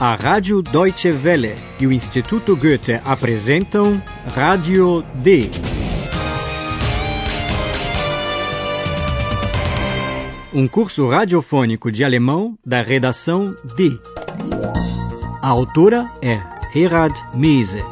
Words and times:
A 0.00 0.14
Rádio 0.14 0.62
Deutsche 0.62 1.10
Welle 1.10 1.54
e 1.78 1.86
o 1.86 1.92
Instituto 1.92 2.56
Goethe 2.56 3.02
apresentam 3.04 4.00
Rádio 4.34 5.04
D. 5.16 5.50
Um 10.54 10.66
curso 10.66 11.06
radiofônico 11.06 11.92
de 11.92 12.02
alemão 12.02 12.58
da 12.64 12.80
redação 12.80 13.54
D. 13.76 14.00
A 15.42 15.48
autora 15.48 16.10
é 16.22 16.40
Herald 16.74 17.14
Mese. 17.34 17.84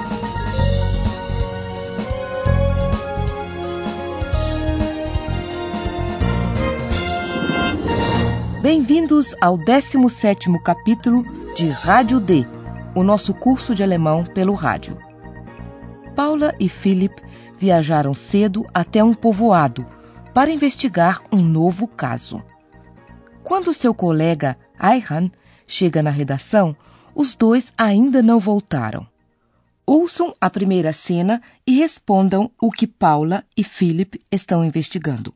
Bem-vindos 8.62 9.34
ao 9.42 9.58
17º 9.58 10.58
capítulo 10.62 11.37
de 11.58 11.70
Rádio 11.70 12.20
D, 12.20 12.46
o 12.94 13.02
nosso 13.02 13.34
curso 13.34 13.74
de 13.74 13.82
alemão 13.82 14.24
pelo 14.24 14.54
rádio. 14.54 14.96
Paula 16.14 16.54
e 16.60 16.68
Philip 16.68 17.20
viajaram 17.58 18.14
cedo 18.14 18.64
até 18.72 19.02
um 19.02 19.12
povoado 19.12 19.84
para 20.32 20.52
investigar 20.52 21.20
um 21.32 21.40
novo 21.42 21.88
caso. 21.88 22.40
Quando 23.42 23.74
seu 23.74 23.92
colega 23.92 24.56
Ayhan 24.78 25.32
chega 25.66 26.00
na 26.00 26.10
redação, 26.10 26.76
os 27.12 27.34
dois 27.34 27.72
ainda 27.76 28.22
não 28.22 28.38
voltaram. 28.38 29.04
Ouçam 29.84 30.32
a 30.40 30.48
primeira 30.48 30.92
cena 30.92 31.42
e 31.66 31.76
respondam 31.76 32.52
o 32.62 32.70
que 32.70 32.86
Paula 32.86 33.44
e 33.56 33.64
Philip 33.64 34.20
estão 34.30 34.64
investigando. 34.64 35.34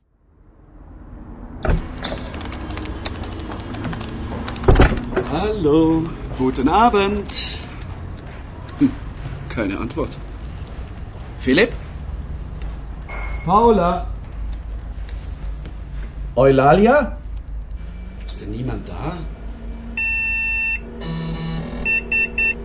Hallo, 5.35 6.05
guten 6.37 6.69
Abend. 6.69 7.33
Hm, 8.79 8.91
keine 9.49 9.79
Antwort. 9.79 10.19
Philipp? 11.39 11.73
Paula? 13.47 14.07
Eulalia? 16.37 17.17
Ist 18.27 18.43
denn 18.43 18.51
niemand 18.51 18.87
da? 18.87 19.17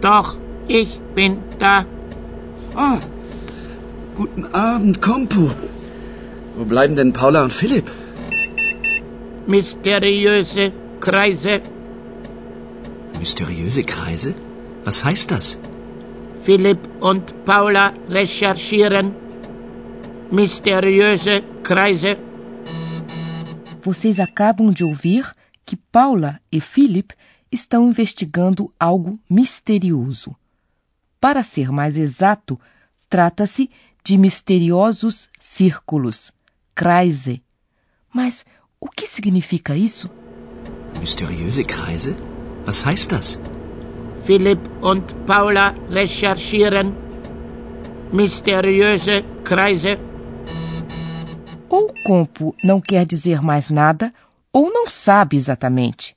Doch, 0.01 0.35
ich 0.67 0.99
bin 1.15 1.37
da. 1.59 1.85
Ah, 2.75 2.97
guten 4.13 4.45
Abend, 4.53 5.01
Kompo. 5.01 5.51
Wo 6.57 6.65
bleiben 6.65 6.97
denn 6.97 7.13
Paula 7.13 7.43
und 7.43 7.53
Philipp? 7.53 7.89
Mysteriöse 9.45 10.73
Kreise. 10.99 11.61
Mysteriöse 13.19 13.83
Kreise? 13.83 14.35
Was 14.85 15.03
heißt 15.03 15.31
das? 15.31 15.57
Philipp 16.43 16.79
und 17.01 17.33
Paula 17.45 17.93
recherchieren. 18.09 19.13
Mysteriöse 20.31 21.43
Kreise. 21.63 22.17
Vocês 23.81 24.19
acabam 24.19 24.71
de 24.71 24.83
ouvir 24.83 25.33
que 25.65 25.75
Paula 25.75 26.39
e 26.51 26.61
Philip 26.61 27.13
estão 27.51 27.89
investigando 27.89 28.71
algo 28.79 29.19
misterioso. 29.29 30.35
Para 31.19 31.43
ser 31.43 31.71
mais 31.71 31.97
exato, 31.97 32.59
trata-se 33.09 33.69
de 34.03 34.17
misteriosos 34.17 35.29
círculos, 35.39 36.31
Kreise. 36.75 37.41
Mas 38.13 38.45
o 38.79 38.89
que 38.89 39.07
significa 39.07 39.75
isso? 39.75 40.09
Mysteriöse 40.99 41.63
Kreise? 41.63 42.15
Was 42.67 42.85
heißt 42.85 43.13
das? 43.13 43.39
Philipp 44.25 44.59
und 44.81 45.05
Paula 45.25 45.73
recherchieren. 45.89 46.93
Mysteriöse 48.11 49.23
Kreise. 49.45 49.97
Ou 51.69 51.85
o 51.85 51.93
Compo 52.03 52.53
não 52.61 52.81
quer 52.81 53.05
dizer 53.05 53.41
mais 53.41 53.69
nada, 53.69 54.13
ou 54.51 54.69
não 54.69 54.85
sabe 54.85 55.37
exatamente. 55.37 56.13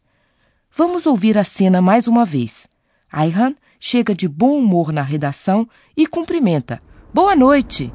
Vamos 0.76 1.06
ouvir 1.06 1.38
a 1.38 1.44
cena 1.44 1.80
mais 1.80 2.08
uma 2.08 2.24
vez. 2.24 2.68
Ayhan 3.12 3.54
chega 3.78 4.12
de 4.12 4.26
bom 4.26 4.58
humor 4.58 4.92
na 4.92 5.02
redação 5.02 5.68
e 5.96 6.04
cumprimenta. 6.04 6.82
Boa 7.14 7.36
noite! 7.36 7.92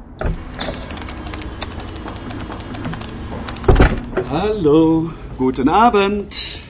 Hallo, 4.30 5.12
guten 5.36 5.68
Abend. 5.68 6.64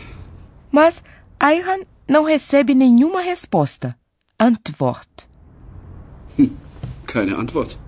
Mas 0.70 1.02
Ayhan 1.38 1.84
não 2.08 2.24
recebe 2.24 2.74
nenhuma 2.74 3.20
resposta. 3.20 3.94
Antwort. 4.38 5.28
Keine 7.06 7.34
Antwort. 7.34 7.78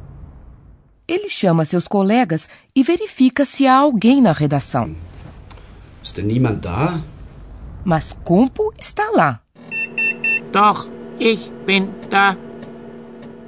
Ele 1.06 1.28
chama 1.28 1.64
seus 1.64 1.88
colegas 1.88 2.48
e 2.74 2.82
verifica 2.82 3.44
se 3.44 3.66
há 3.66 3.76
alguém 3.76 4.20
na 4.20 4.32
redação. 4.32 4.94
Ist 6.02 6.16
denn 6.16 6.26
niemand 6.26 6.60
da? 6.60 7.00
Mas 7.84 8.12
Compo 8.24 8.72
está 8.78 9.10
lá. 9.10 9.40
Doch, 10.52 10.86
ich 11.18 11.50
bin 11.66 11.88
da. 12.10 12.36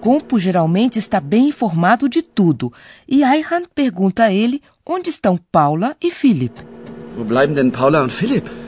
Compo 0.00 0.39
geralmente 0.39 0.99
está 0.99 1.21
bem 1.21 1.49
informado 1.49 2.09
de 2.09 2.22
tudo 2.22 2.72
e 3.06 3.22
Ayhan 3.22 3.65
pergunta 3.75 4.25
a 4.25 4.33
ele 4.33 4.62
onde 4.84 5.10
estão 5.10 5.39
Paula 5.53 5.94
e 6.00 6.10
Philip. 6.10 6.55
Wo 7.16 7.25
bleiben 7.25 7.55
denn 7.55 7.71
Paula 7.71 8.03
und 8.03 8.10
Philipp? 8.10 8.59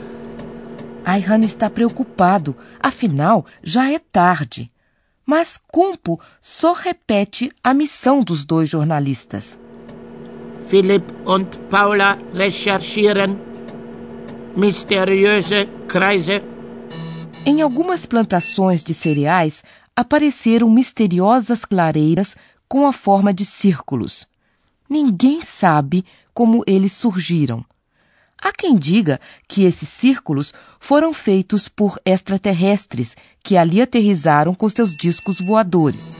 Ayhan 1.05 1.43
está 1.43 1.69
preocupado, 1.69 2.55
afinal 2.79 3.45
já 3.61 3.91
é 3.91 3.99
tarde. 3.99 4.71
Mas 5.25 5.59
Compo 5.71 6.19
só 6.41 6.73
repete 6.73 7.51
a 7.63 7.73
missão 7.73 8.21
dos 8.21 8.45
dois 8.45 8.69
jornalistas. 8.69 9.57
Philipp 10.67 11.05
und 11.25 11.57
Paula 11.69 12.17
recherchieren. 12.33 13.37
Mysteriöse 14.55 15.67
Kreise. 15.87 16.41
Em 17.45 17.61
algumas 17.61 18.05
plantações 18.05 18.83
de 18.83 18.93
cereais 18.93 19.63
apareceram 19.95 20.69
misteriosas 20.69 21.65
clareiras 21.65 22.35
com 22.67 22.87
a 22.87 22.93
forma 22.93 23.33
de 23.33 23.45
círculos. 23.45 24.27
Ninguém 24.89 25.41
sabe 25.41 26.05
como 26.33 26.63
eles 26.65 26.93
surgiram. 26.93 27.63
Há 28.43 28.51
quem 28.51 28.75
diga 28.75 29.21
que 29.47 29.63
esses 29.63 29.87
círculos 29.87 30.53
foram 30.77 31.13
feitos 31.13 31.69
por 31.69 31.97
extraterrestres 32.05 33.15
que 33.41 33.55
ali 33.55 33.81
aterrizaram 33.81 34.53
com 34.53 34.67
seus 34.67 34.97
discos 34.97 35.39
voadores. 35.39 36.17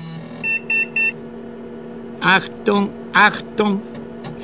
Achtung, 2.22 2.90
Achtung. 3.14 3.82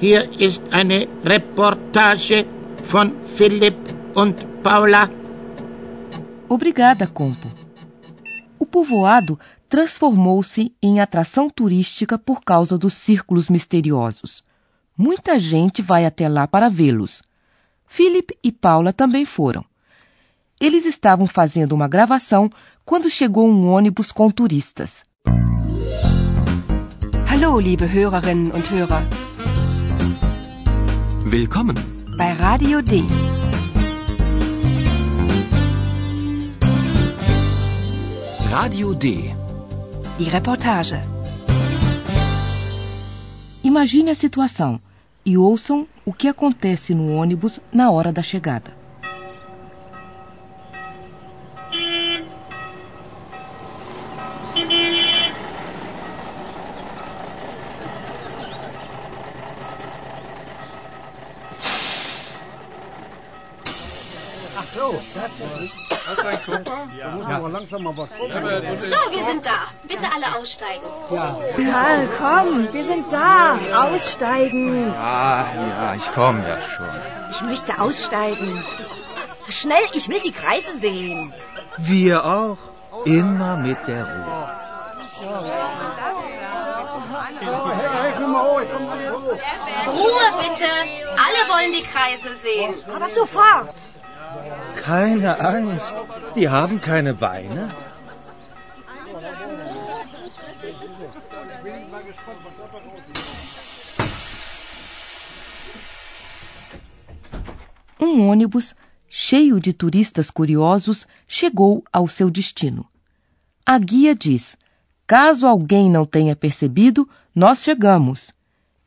Hier 0.01 0.29
ist 0.37 0.61
eine 0.71 1.07
Reportage 1.23 2.45
von 2.83 3.13
Philipp 3.37 3.77
und 4.13 4.35
Paula. 4.61 5.09
Obrigada, 6.49 7.07
Compo. 7.07 7.47
O 8.59 8.65
povoado 8.65 9.39
transformou-se 9.69 10.75
em 10.83 10.99
atração 10.99 11.49
turística 11.49 12.17
por 12.17 12.41
causa 12.41 12.77
dos 12.77 12.93
círculos 12.93 13.47
misteriosos. 13.47 14.43
Muita 14.97 15.39
gente 15.39 15.81
vai 15.81 16.05
até 16.05 16.27
lá 16.27 16.45
para 16.45 16.67
vê-los. 16.67 17.21
Philip 17.91 18.37
e 18.43 18.51
Paula 18.51 18.93
também 18.93 19.25
foram. 19.25 19.65
Eles 20.61 20.85
estavam 20.85 21.25
fazendo 21.25 21.73
uma 21.73 21.87
gravação 21.87 22.47
quando 22.85 23.09
chegou 23.09 23.49
um 23.49 23.67
ônibus 23.67 24.11
com 24.11 24.29
turistas. 24.29 25.03
Hallo, 27.27 27.59
liebe 27.59 27.85
Hörerinnen 27.85 28.51
und 28.51 28.69
Hörer. 28.71 29.03
Willkommen. 31.25 31.75
Bei 32.15 32.33
Radio 32.33 32.83
D. 32.83 33.01
Radio 38.51 38.93
D. 38.93 39.35
Die 40.19 40.29
Reportage. 40.29 41.01
Imagine 43.63 44.11
a 44.11 44.15
situação 44.15 44.79
e 45.25 45.37
ouçam 45.37 45.87
o 46.09 46.11
que 46.11 46.27
acontece 46.27 46.95
no 46.95 47.13
ônibus 47.13 47.59
na 47.71 47.91
hora 47.91 48.11
da 48.11 48.23
chegada. 48.23 48.73
So, 68.83 69.11
wir 69.11 69.25
sind 69.25 69.45
da. 69.45 69.67
Bitte 69.87 70.05
alle 70.13 70.39
aussteigen. 70.39 70.85
Karl, 71.09 72.09
komm, 72.17 72.73
wir 72.73 72.83
sind 72.83 73.11
da. 73.11 73.57
Aussteigen. 73.73 74.91
Ja, 74.93 75.45
ja, 75.69 75.95
ich 75.95 76.11
komme 76.11 76.47
ja 76.47 76.59
schon. 76.61 76.87
Ich 77.31 77.41
möchte 77.41 77.79
aussteigen. 77.79 78.63
Schnell, 79.49 79.83
ich 79.93 80.07
will 80.09 80.19
die 80.21 80.31
Kreise 80.31 80.75
sehen. 80.77 81.33
Wir 81.77 82.25
auch. 82.25 82.57
Immer 83.05 83.55
mit 83.57 83.77
der 83.87 84.03
Ruhe. 84.03 84.49
Ruhe 89.87 90.27
bitte. 90.41 90.69
Alle 91.25 91.41
wollen 91.49 91.71
die 91.71 91.83
Kreise 91.83 92.35
sehen. 92.35 92.73
Aber 92.93 93.07
sofort. 93.07 93.73
Keine 94.89 95.39
Angst. 95.39 95.95
Die 96.35 96.49
haben 96.49 96.81
keine 96.81 97.13
Beine. 97.13 97.69
Um 107.99 108.29
ônibus 108.29 108.73
cheio 109.07 109.59
de 109.59 109.73
turistas 109.73 110.31
curiosos 110.31 111.05
chegou 111.27 111.83
ao 111.93 112.07
seu 112.07 112.31
destino. 112.31 112.87
A 113.63 113.77
guia 113.77 114.15
diz: 114.15 114.57
Caso 115.05 115.45
alguém 115.45 115.87
não 115.87 116.03
tenha 116.03 116.35
percebido, 116.35 117.07
nós 117.35 117.61
chegamos. 117.61 118.33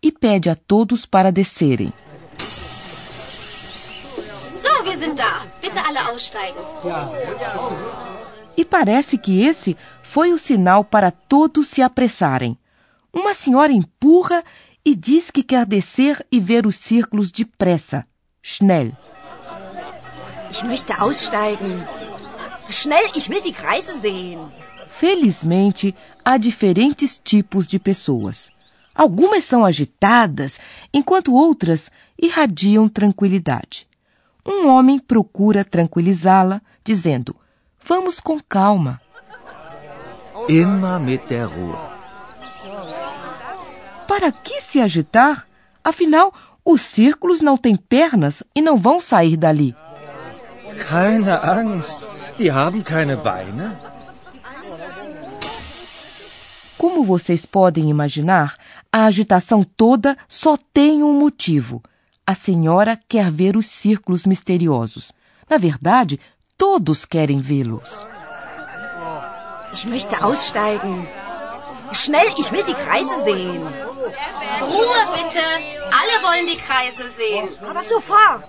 E 0.03 0.11
pede 0.11 0.51
a 0.51 0.57
todos 0.57 1.07
para 1.07 1.31
descerem. 1.31 1.93
So, 5.03 5.09
wir 5.09 5.09
sind 5.09 5.19
da. 5.19 5.47
Bitte 5.61 5.85
alle 5.85 6.01
aussteigen. 6.11 6.63
E 8.57 8.65
parece 8.65 9.19
que 9.19 9.43
esse 9.43 9.77
foi 10.03 10.33
o 10.33 10.39
sinal 10.39 10.85
para 10.85 11.11
todos 11.11 11.69
se 11.69 11.83
apressarem. 11.83 12.57
Uma 13.13 13.35
senhora 13.35 13.73
empurra 13.73 14.45
e 14.85 14.95
diz 14.95 15.31
que 15.31 15.43
quer 15.43 15.67
descer 15.67 16.25
e 16.31 16.39
ver 16.39 16.67
os 16.67 16.77
círculos 16.77 17.33
depressa. 17.33 18.07
Schnell. 18.41 18.93
Ich 20.51 20.63
möchte 20.63 20.93
aussteigen. 20.95 21.85
Schnell, 22.71 23.11
ich 23.17 23.29
will 23.29 23.43
die 23.43 23.53
Kreise 23.53 23.99
sehen. 23.99 24.39
Felizmente, 24.87 25.95
há 26.25 26.37
diferentes 26.37 27.19
tipos 27.19 27.67
de 27.67 27.79
pessoas. 27.79 28.51
Algumas 28.95 29.45
são 29.45 29.65
agitadas, 29.65 30.61
enquanto 30.93 31.35
outras 31.35 31.91
irradiam 32.19 32.89
tranquilidade. 32.89 33.87
Um 34.44 34.69
homem 34.69 34.99
procura 34.99 35.65
tranquilizá-la, 35.65 36.61
dizendo: 36.85 37.37
Vamos 37.81 38.21
com 38.21 38.41
calma. 38.41 39.00
Immer 40.49 40.99
mit 40.99 41.27
der 41.29 41.47
Ruhe. 41.47 41.77
Para 44.09 44.33
que 44.33 44.61
se 44.61 44.81
agitar? 44.81 45.47
Afinal, 45.85 46.33
os 46.65 46.81
círculos 46.83 47.41
não 47.41 47.56
têm 47.56 47.77
pernas 47.77 48.43
e 48.55 48.61
não 48.61 48.77
vão 48.77 49.00
sair 49.00 49.37
dali. 49.37 49.75
Keine 50.89 51.31
Angst. 51.31 51.99
Die 52.39 52.50
haben 52.50 52.83
keine 52.83 53.17
Beine. 53.17 53.77
Como 56.79 57.05
vocês 57.05 57.47
podem 57.47 57.89
imaginar, 57.91 58.56
a 58.91 59.05
agitação 59.05 59.62
toda 59.62 60.17
só 60.29 60.56
tem 60.73 61.03
um 61.03 61.15
motivo. 61.17 61.83
A 62.25 62.35
senhora 62.35 63.01
quer 63.09 63.31
ver 63.31 63.57
os 63.57 63.67
círculos 63.67 64.25
misteriosos. 64.27 65.13
Na 65.51 65.59
verdade, 65.59 66.21
todos 66.57 67.05
querem 67.05 67.39
vê-los. 67.41 68.07
Ich 69.73 69.85
möchte 69.87 70.23
aussteigen. 70.23 71.09
Schnell, 71.93 72.29
ich 72.39 72.53
will 72.53 72.63
die 72.65 72.75
Kreise 72.75 73.25
sehen. 73.25 73.63
Ruhe 74.61 75.01
bitte. 75.17 75.43
Alle 75.91 76.23
wollen 76.23 76.47
die 76.47 76.57
Kreise 76.57 77.11
sehen. 77.11 77.49
Aber 77.69 77.83
sofort. 77.83 78.45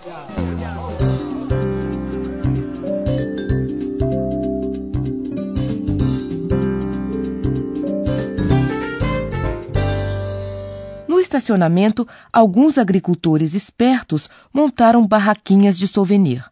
Estacionamento, 11.34 12.08
alguns 12.32 12.78
agricultores 12.78 13.56
espertos 13.56 14.30
montaram 14.54 15.06
barraquinhas 15.06 15.78
de 15.78 15.88
souvenir. 15.88 16.46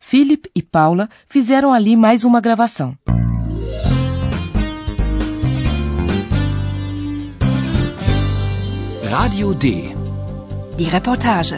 Philip 0.00 0.50
e 0.54 0.62
Paula 0.62 1.08
fizeram 1.28 1.72
ali 1.72 1.96
mais 1.96 2.24
uma 2.24 2.40
gravação. 2.40 2.96
Radio 9.08 9.54
D. 9.54 9.94
Die 10.76 10.84
Reportage. 10.84 11.56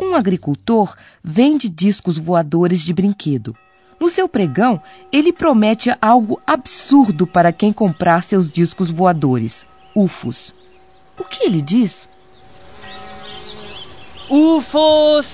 Um 0.00 0.14
agricultor 0.14 0.94
vende 1.22 1.68
discos 1.68 2.16
voadores 2.16 2.80
de 2.80 2.92
brinquedo. 2.92 3.56
No 4.02 4.10
seu 4.10 4.28
pregão, 4.28 4.82
ele 5.12 5.32
promete 5.32 5.94
algo 6.02 6.42
absurdo 6.44 7.24
para 7.24 7.52
quem 7.52 7.72
comprar 7.72 8.24
seus 8.24 8.52
discos 8.52 8.90
voadores, 8.90 9.64
UFOs. 9.94 10.52
O 11.16 11.22
que 11.22 11.44
ele 11.44 11.62
diz? 11.62 12.08
UFOs! 14.28 15.26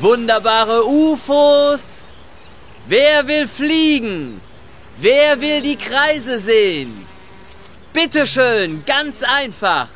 Wunderbare 0.00 0.80
UFOs! 0.84 2.08
Wer 2.88 3.24
will 3.24 3.46
fliegen? 3.46 4.40
Wer 4.98 5.36
will 5.36 5.62
die 5.62 5.76
Kreise 5.76 6.40
sehen? 6.40 7.06
Bitte 7.92 8.26
schön, 8.26 8.82
ganz 8.84 9.22
einfach. 9.22 9.86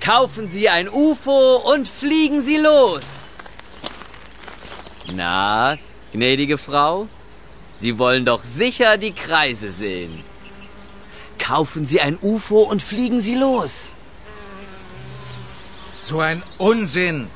Kaufen 0.00 0.48
Sie 0.48 0.68
ein 0.68 0.88
UFO 0.88 1.56
und 1.74 1.88
fliegen 1.88 2.42
Sie 2.42 2.58
los. 2.58 3.02
Na, 5.12 5.76
gnädige 6.12 6.56
Frau, 6.56 7.08
Sie 7.80 7.98
wollen 7.98 8.24
doch 8.26 8.44
sicher 8.44 8.98
die 8.98 9.12
Kreise 9.12 9.70
sehen. 9.70 10.22
Kaufen 11.38 11.86
Sie 11.86 12.00
ein 12.00 12.18
UFO 12.20 12.60
und 12.72 12.82
fliegen 12.82 13.20
Sie 13.20 13.36
los. 13.36 13.94
So 15.98 16.20
ein 16.20 16.42
Unsinn. 16.58 17.28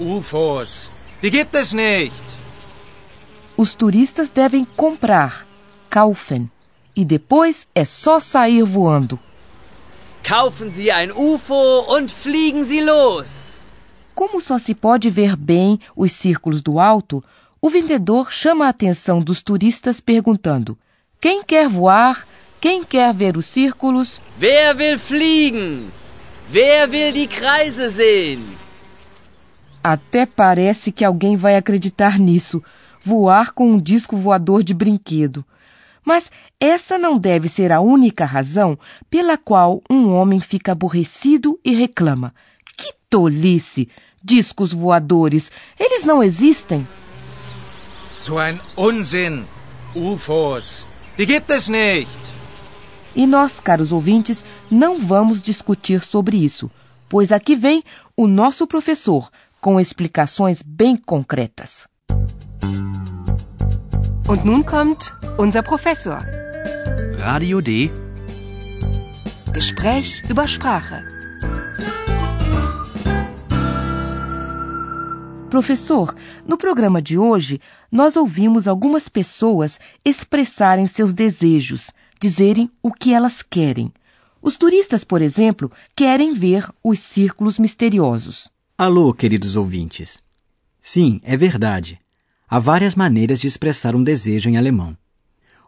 UFOs. 0.00 0.90
Die 1.22 1.30
gibt 1.30 1.54
es 1.54 1.72
nicht. 1.72 2.24
Os 3.56 3.74
turistas 3.74 4.30
devem 4.32 4.66
comprar, 4.76 5.46
kaufen, 5.88 6.50
e 6.96 7.04
depois 7.04 7.68
é 7.74 7.84
só 7.84 8.18
sair 8.18 8.64
voando. 8.64 9.18
Kaufen 10.24 10.72
Sie 10.72 10.90
ein 10.90 11.12
UFO 11.12 11.84
und 11.96 12.10
fliegen 12.10 12.64
Sie 12.64 12.80
los. 12.80 13.28
Como 14.14 14.40
só 14.40 14.58
se 14.58 14.74
pode 14.74 15.10
ver 15.10 15.36
bem 15.36 15.78
os 15.94 16.12
círculos 16.12 16.60
do 16.60 16.78
alto, 16.78 17.22
o 17.64 17.70
vendedor 17.70 18.32
chama 18.32 18.66
a 18.66 18.70
atenção 18.70 19.20
dos 19.20 19.40
turistas 19.40 20.00
perguntando: 20.00 20.76
Quem 21.20 21.44
quer 21.44 21.68
voar? 21.68 22.26
Quem 22.60 22.82
quer 22.82 23.14
ver 23.14 23.36
os 23.36 23.46
círculos? 23.46 24.20
Wer 24.40 24.76
will 24.76 24.98
fliegen? 24.98 25.86
Wer 26.52 26.90
will 26.90 27.12
die 27.12 27.28
Kreise 27.28 27.92
sehen? 27.92 28.44
Até 29.82 30.26
parece 30.26 30.90
que 30.90 31.04
alguém 31.04 31.36
vai 31.36 31.56
acreditar 31.56 32.18
nisso 32.18 32.62
voar 33.00 33.52
com 33.52 33.70
um 33.70 33.80
disco 33.80 34.16
voador 34.16 34.62
de 34.62 34.74
brinquedo. 34.74 35.44
Mas 36.04 36.30
essa 36.58 36.98
não 36.98 37.16
deve 37.16 37.48
ser 37.48 37.70
a 37.70 37.80
única 37.80 38.24
razão 38.24 38.76
pela 39.08 39.36
qual 39.36 39.82
um 39.88 40.12
homem 40.12 40.40
fica 40.40 40.72
aborrecido 40.72 41.58
e 41.64 41.72
reclama. 41.74 42.34
Que 42.76 42.92
tolice! 43.08 43.88
Discos 44.24 44.72
voadores, 44.72 45.50
eles 45.78 46.04
não 46.04 46.22
existem. 46.22 46.86
So 48.22 48.38
ein 48.38 48.60
Unsinn. 48.76 49.46
UFOs. 49.96 50.86
Die 51.18 51.26
gibt 51.26 51.50
es 51.50 51.68
nicht. 51.68 52.08
E 53.16 53.26
nós, 53.26 53.58
caros 53.58 53.90
ouvintes, 53.90 54.44
não 54.70 54.96
vamos 54.96 55.42
discutir 55.42 56.02
sobre 56.04 56.36
isso, 56.36 56.70
pois 57.08 57.32
aqui 57.32 57.56
vem 57.56 57.82
o 58.16 58.28
nosso 58.28 58.64
professor 58.64 59.28
com 59.60 59.80
explicações 59.80 60.62
bem 60.62 60.96
concretas. 60.96 61.88
Und 64.28 64.44
nun 64.44 64.62
kommt 64.62 65.12
unser 65.36 65.64
Professor. 65.64 66.24
Radio 67.18 67.60
D. 67.60 67.90
Gespräch 69.52 70.22
über 70.30 70.46
Sprache. 70.46 71.21
Professor, 75.52 76.16
no 76.48 76.56
programa 76.56 77.02
de 77.02 77.18
hoje, 77.18 77.60
nós 77.90 78.16
ouvimos 78.16 78.66
algumas 78.66 79.06
pessoas 79.06 79.78
expressarem 80.02 80.86
seus 80.86 81.12
desejos, 81.12 81.90
dizerem 82.18 82.70
o 82.82 82.90
que 82.90 83.12
elas 83.12 83.42
querem. 83.42 83.92
Os 84.40 84.56
turistas, 84.56 85.04
por 85.04 85.20
exemplo, 85.20 85.70
querem 85.94 86.32
ver 86.32 86.66
os 86.82 86.98
círculos 87.00 87.58
misteriosos. 87.58 88.48
Alô, 88.78 89.12
queridos 89.12 89.54
ouvintes. 89.54 90.20
Sim, 90.80 91.20
é 91.22 91.36
verdade. 91.36 92.00
Há 92.48 92.58
várias 92.58 92.94
maneiras 92.94 93.38
de 93.38 93.46
expressar 93.46 93.94
um 93.94 94.02
desejo 94.02 94.48
em 94.48 94.56
alemão. 94.56 94.96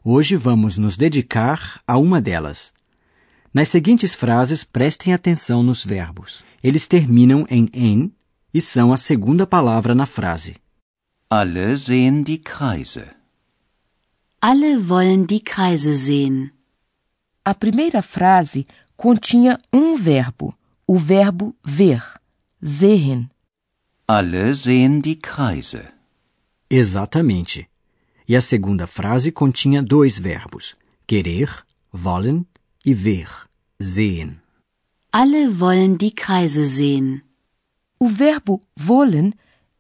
Hoje 0.03 0.35
vamos 0.35 0.79
nos 0.79 0.97
dedicar 0.97 1.83
a 1.87 1.99
uma 1.99 2.23
delas. 2.23 2.73
Nas 3.53 3.69
seguintes 3.69 4.15
frases, 4.15 4.65
prestem 4.65 5.13
atenção 5.13 5.63
nos 5.63 5.85
verbos. 5.85 6.43
Eles 6.63 6.87
terminam 6.87 7.47
em 7.51 7.69
en 7.75 8.11
e 8.55 8.61
são 8.61 8.93
a 8.93 8.97
segunda 8.97 9.45
palavra 9.45 9.97
na 9.97 10.07
frase. 10.07 10.55
Alle 11.29 11.77
sehen 11.77 12.23
die 12.23 12.39
Kreise. 12.39 13.11
Alle 14.41 14.89
wollen 14.89 15.27
die 15.27 15.41
Kreise 15.41 15.97
sehen. 15.97 16.53
A 17.45 17.53
primeira 17.53 18.01
frase 18.01 18.65
continha 18.97 19.59
um 19.73 19.97
verbo, 19.97 20.55
o 20.87 20.97
verbo 20.97 21.53
ver, 21.65 22.21
sehen. 22.63 23.29
Alle 24.07 24.55
sehen 24.55 25.01
die 25.01 25.17
Kreise. 25.17 25.89
Exatamente. 26.71 27.67
E 28.29 28.37
a 28.37 28.41
segunda 28.41 28.87
frase 28.87 29.33
continha 29.33 29.83
dois 29.83 30.19
verbos: 30.19 30.77
querer, 31.09 31.65
wollen, 31.93 32.47
e 32.87 32.95
ver, 32.95 33.49
sehen. 33.81 34.41
Alle 35.11 35.59
wollen 35.59 35.99
die 35.99 36.13
Kreise 36.13 36.67
sehen. 36.67 37.24
O 38.05 38.07
verbo 38.07 38.61
wollen 38.79 39.33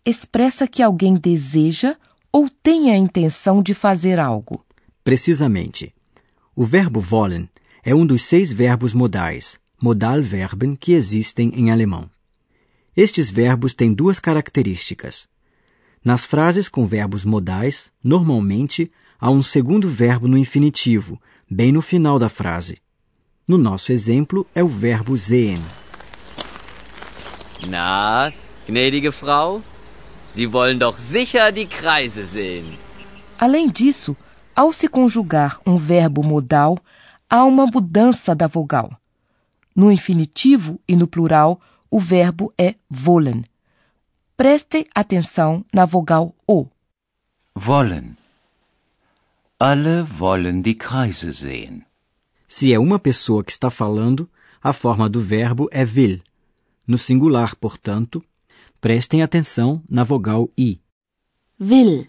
expressa 0.03 0.67
que 0.67 0.83
alguém 0.83 1.13
deseja 1.13 1.95
ou 2.33 2.49
tem 2.49 2.91
a 2.91 2.97
intenção 2.97 3.63
de 3.63 3.75
fazer 3.75 4.19
algo. 4.19 4.65
Precisamente. 5.05 5.95
O 6.57 6.65
verbo 6.65 7.01
wollen 7.03 7.51
é 7.83 7.95
um 7.95 8.07
dos 8.07 8.23
seis 8.23 8.51
verbos 8.51 8.95
modais, 8.95 9.61
Modalverben, 9.79 10.75
que 10.75 10.95
existem 10.95 11.53
em 11.55 11.71
alemão. 11.71 12.09
Estes 12.97 13.29
verbos 13.29 13.75
têm 13.75 13.93
duas 13.93 14.19
características. 14.19 15.29
Nas 16.03 16.25
frases 16.25 16.67
com 16.67 16.87
verbos 16.87 17.27
modais, 17.27 17.93
normalmente 18.03 18.91
há 19.21 19.31
um 19.31 19.43
segundo 19.43 19.87
verbo 19.87 20.27
no 20.27 20.39
infinitivo, 20.39 21.21
bem 21.47 21.71
no 21.71 21.83
final 21.83 22.19
da 22.19 22.31
frase. 22.31 22.79
No 23.47 23.59
nosso 23.59 23.93
exemplo, 23.93 24.47
é 24.55 24.65
o 24.65 24.69
verbo 24.69 25.15
sehen. 25.15 25.61
Na, 27.67 28.33
gnädige 28.67 29.13
Frau, 29.13 29.63
Sie 30.35 30.53
wollen 30.53 30.81
doch 30.81 30.99
sicher 30.99 31.53
die 31.53 31.67
Kreise 31.67 32.27
sehen. 32.27 32.77
Além 33.39 33.71
disso, 33.71 34.17
ao 34.55 34.73
se 34.73 34.89
conjugar 34.89 35.61
um 35.65 35.77
verbo 35.77 36.25
modal, 36.25 36.77
há 37.31 37.45
uma 37.45 37.67
mudança 37.67 38.35
da 38.35 38.49
vogal. 38.49 38.91
No 39.77 39.93
infinitivo 39.93 40.81
e 40.89 40.97
no 40.97 41.07
plural, 41.07 41.61
o 41.89 42.01
verbo 42.01 42.53
é 42.59 42.75
wollen. 42.91 43.45
Preste 44.37 44.89
atenção 44.93 45.65
na 45.73 45.85
vogal 45.85 46.35
O. 46.49 46.67
Wollen. 47.55 48.17
Alle 49.61 50.05
wollen 50.19 50.63
die 50.63 50.75
Kreise 50.75 51.33
sehen. 51.33 51.85
Se 52.49 52.73
é 52.73 52.79
uma 52.79 52.99
pessoa 52.99 53.45
que 53.45 53.53
está 53.53 53.71
falando, 53.71 54.29
a 54.61 54.73
forma 54.73 55.09
do 55.09 55.21
verbo 55.21 55.69
é 55.71 55.85
will. 55.85 56.21
No 56.87 56.99
singular, 56.99 57.57
portanto, 57.57 58.23
prestem 58.81 59.23
atenção 59.23 59.83
na 59.89 60.05
vogal 60.05 60.51
I. 60.59 60.81
Will. 61.59 62.07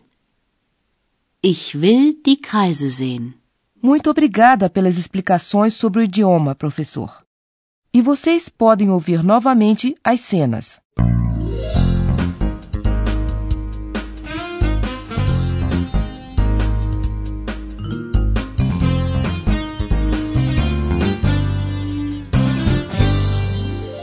Ich 1.42 1.78
will 1.78 2.14
die 2.26 2.36
Kreise 2.36 2.92
sehen. 2.92 3.34
Muito 3.82 4.10
obrigada 4.10 4.70
pelas 4.70 4.98
explicações 4.98 5.76
sobre 5.76 6.02
o 6.02 6.04
idioma, 6.04 6.56
professor. 6.56 7.24
E 7.94 8.02
vocês 8.02 8.50
podem 8.50 8.90
ouvir 8.90 9.24
novamente 9.24 9.96
as 10.04 10.20
cenas. 10.22 10.82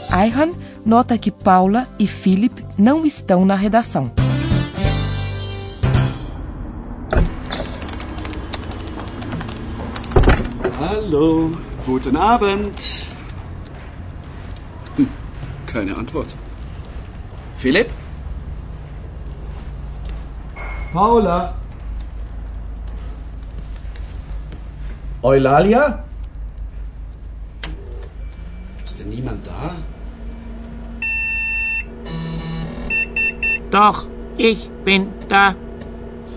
Ayhan 0.09 0.62
nota 0.85 1.17
que 1.17 1.31
Paula 1.31 1.87
e 1.97 2.07
Philip 2.07 2.65
não 2.77 3.05
estão 3.05 3.45
na 3.45 3.55
redação. 3.55 4.11
Hallo, 10.79 11.57
guten 11.85 12.17
Abend. 12.17 13.07
Hm, 14.97 15.07
keine 15.67 15.93
Antwort. 15.93 16.35
Philipp? 17.57 17.89
Paula? 20.91 21.55
Eulalia? 25.23 26.03
Ist 28.83 28.99
denn 28.99 29.09
niemand 29.09 29.47
da? 29.47 29.77
Doch, 33.73 34.05
ich 34.37 34.69
bin 34.85 35.07
da. 35.29 35.55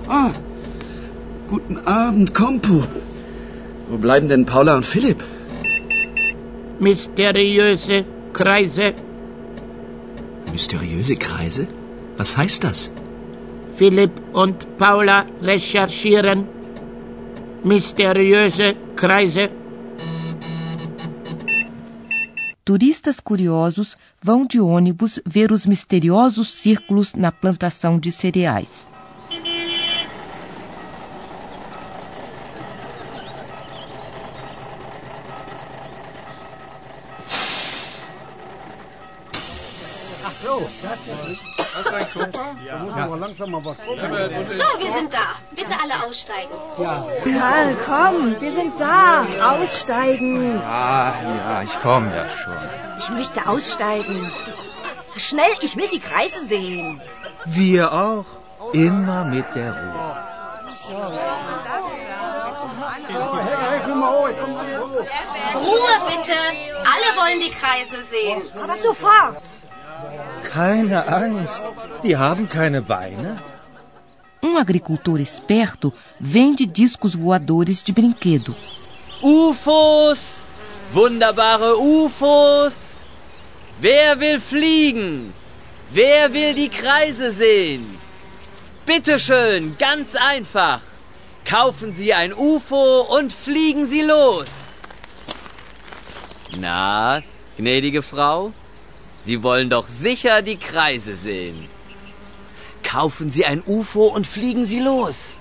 Ah, 0.09 0.31
guten 1.49 1.76
Abend, 1.87 2.33
Kompo. 2.33 2.85
Wo 3.90 3.99
bleiben 3.99 4.28
denn 4.28 4.47
Paula 4.47 4.76
und 4.76 4.87
Philipp? 4.87 5.23
Mysteriöse 6.81 8.07
Kreise. 8.33 8.95
Mysteriöse 10.50 11.16
Kreise? 11.16 11.66
Was 12.16 12.38
heißt 12.38 12.64
das? 12.64 12.90
Philipp 13.76 14.14
und 14.33 14.78
Paula 14.78 15.26
recherchieren. 15.43 16.45
Mysteriöse 17.64 18.75
Kreise. 18.97 19.50
Turistas 22.64 23.23
curiosos 23.23 23.99
vão 24.26 24.45
de 24.45 24.61
ônibus 24.61 25.21
ver 25.25 25.52
os 25.52 25.64
misteriosos 25.66 26.52
círculos 26.52 27.14
na 27.14 27.30
plantação 27.30 27.97
de 27.97 28.11
cereais. 28.11 28.90
So, 44.61 44.64
wir 44.83 44.92
sind 44.97 45.12
da. 45.12 45.26
Bitte 45.52 45.75
alle 45.83 45.95
aussteigen. 46.04 46.56
Karl, 46.76 47.76
komm, 47.87 48.40
wir 48.40 48.52
sind 48.52 48.73
da. 48.80 49.25
Aussteigen. 49.52 50.59
Ja, 50.61 51.14
ja, 51.38 51.62
ich 51.62 51.80
komme 51.80 52.09
ja 52.16 52.28
schon. 52.28 52.75
Ich 53.06 53.12
möchte 53.12 53.46
aussteigen. 53.46 54.32
Schnell, 55.16 55.52
ich 55.60 55.76
will 55.76 55.86
die 55.92 56.00
Kreise 56.00 56.44
sehen. 56.44 57.00
Wir 57.44 57.92
auch. 57.92 58.25
Immer 58.72 59.25
mit 59.25 59.44
der 59.54 59.70
Ruhe. 59.80 60.16
Ruhe 65.54 65.94
bitte. 66.10 66.38
Alle 66.92 67.08
wollen 67.20 67.40
die 67.40 67.50
Kreise 67.50 68.02
sehen. 68.10 68.42
Aber 68.60 68.75
sofort. 68.75 69.40
Keine 70.52 71.06
Angst. 71.06 71.62
Die 72.02 72.16
haben 72.16 72.48
keine 72.48 72.82
Beine. 72.82 73.38
Um 74.42 74.56
agricultor 74.56 75.20
esperto 75.20 75.92
vende 76.18 76.66
discos 76.66 77.14
voadores 77.14 77.84
de 77.84 77.94
brinquedo. 77.94 78.54
UFOs! 79.22 80.18
Wunderbare 80.92 81.76
UFOs! 81.78 82.86
Wer 83.80 84.21
will 84.21 84.40
fliegen? 84.40 85.35
Wer 85.92 86.33
will 86.33 86.54
die 86.54 86.71
Kreise 86.71 87.33
sehen? 87.33 87.99
Bitte 88.87 89.21
schön, 89.21 89.76
ganz 89.78 90.14
einfach. 90.14 90.80
Kaufen 91.45 91.95
Sie 91.95 92.12
ein 92.14 92.33
UFO 92.33 93.02
und 93.16 93.33
fliegen 93.33 93.85
Sie 93.87 94.02
los. 94.02 94.49
Na, 96.59 97.23
gnädige 97.56 98.02
Frau, 98.02 98.52
Sie 99.21 99.42
wollen 99.42 99.68
doch 99.71 99.88
sicher 99.88 100.42
die 100.42 100.56
Kreise 100.56 101.14
sehen. 101.14 101.68
Kaufen 102.83 103.30
Sie 103.30 103.45
ein 103.45 103.62
UFO 103.66 104.06
und 104.06 104.26
fliegen 104.26 104.64
Sie 104.64 104.80
los. 104.80 105.38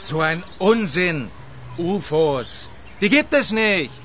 So 0.00 0.20
ein 0.20 0.42
Unsinn. 0.58 1.30
UFOs. 1.78 2.70
Die 3.00 3.08
gibt 3.08 3.32
es 3.32 3.50
nicht. 3.50 4.01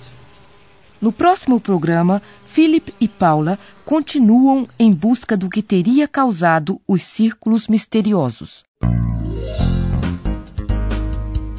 No 1.00 1.12
próximo 1.12 1.60
programa, 1.60 2.22
Philip 2.46 2.94
e 3.00 3.08
Paula 3.08 3.60
continuam 3.86 4.68
em 4.80 4.92
busca 4.92 5.38
do 5.38 5.50
que 5.50 5.62
teria 5.62 6.08
causado 6.08 6.82
os 6.88 7.04
círculos 7.04 7.68
misteriosos. 7.68 8.66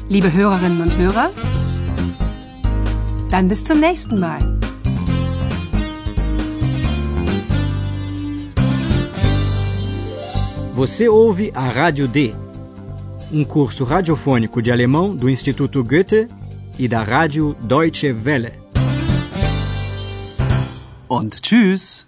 Liebe 0.09 0.27
Hörerinnen 0.27 0.81
und 0.81 0.97
Hörer, 0.97 1.29
dann 3.29 3.47
bis 3.47 3.63
zum 3.63 3.79
nächsten 3.79 4.19
Mal. 4.19 4.39
Você 10.73 11.07
ouve 11.07 11.51
a 11.53 11.69
Rádio 11.69 12.07
D, 12.07 12.33
um 13.31 13.43
curso 13.45 13.83
radiofônico 13.83 14.61
de 14.61 14.71
alemão 14.71 15.15
do 15.15 15.29
Instituto 15.29 15.83
Goethe 15.83 16.27
e 16.79 16.87
da 16.87 17.03
Rádio 17.03 17.55
Deutsche 17.61 18.11
Welle. 18.11 18.53
Und 21.09 21.41
tschüss. 21.41 22.05